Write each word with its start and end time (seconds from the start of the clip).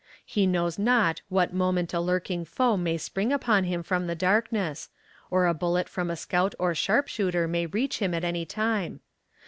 He 0.25 0.47
knows 0.47 0.79
not 0.79 1.21
what 1.29 1.53
moment 1.53 1.93
a 1.93 1.99
lurking 2.01 2.43
foe 2.43 2.75
may 2.75 2.97
spring 2.97 3.31
upon 3.31 3.65
him 3.65 3.83
from 3.83 4.07
the 4.07 4.15
darkness, 4.15 4.89
or 5.29 5.45
a 5.45 5.53
bullet 5.53 5.87
from 5.87 6.09
a 6.09 6.15
scout 6.15 6.55
or 6.57 6.73
sharpshooter 6.73 7.47
may 7.47 7.67
reach 7.67 7.99
him 7.99 8.15
at 8.15 8.23
any 8.23 8.43
time. 8.43 9.01